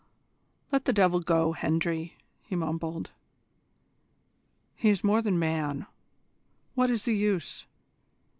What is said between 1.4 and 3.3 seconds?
Hendry," he mumbled.